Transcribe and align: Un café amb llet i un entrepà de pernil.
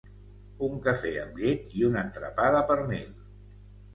Un 0.67 0.79
café 0.85 1.09
amb 1.25 1.37
llet 1.41 1.75
i 1.81 1.85
un 1.89 1.99
entrepà 2.01 2.47
de 2.57 2.61
pernil. 2.71 3.15